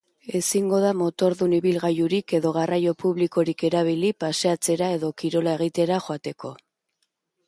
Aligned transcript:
Ezingo 0.37 0.77
da 0.83 0.91
motordun 1.01 1.51
ibilgailurik 1.57 2.33
edo 2.37 2.53
garraio 2.55 2.93
publikorik 3.03 3.61
erabili 3.69 4.09
paseatzera 4.25 4.87
edo 4.95 5.13
kirola 5.23 5.53
egitera 5.59 6.01
joateko. 6.07 6.53